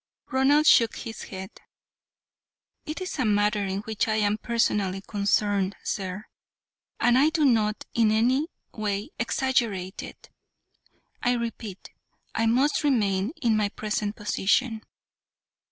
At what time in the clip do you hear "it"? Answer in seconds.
2.87-3.01, 10.01-10.31